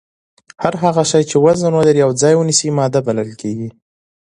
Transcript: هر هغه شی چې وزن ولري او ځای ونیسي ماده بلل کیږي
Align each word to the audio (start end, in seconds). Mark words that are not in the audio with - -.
هر 0.63 0.73
هغه 0.83 1.03
شی 1.11 1.23
چې 1.29 1.35
وزن 1.45 1.71
ولري 1.75 2.01
او 2.05 2.11
ځای 2.21 2.33
ونیسي 2.37 2.69
ماده 2.77 2.99
بلل 3.07 3.29
کیږي 3.41 3.69